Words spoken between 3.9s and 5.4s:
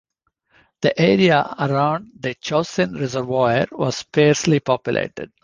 sparsely populated.